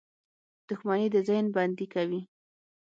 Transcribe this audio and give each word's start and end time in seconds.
•دښمني 0.67 1.07
د 1.13 1.15
ذهن 1.27 1.45
بندي 1.55 1.87
کوي. 1.93 2.21